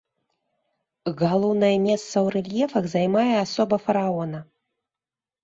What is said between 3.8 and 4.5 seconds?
фараона.